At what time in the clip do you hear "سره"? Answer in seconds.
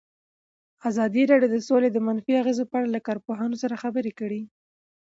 3.63-3.79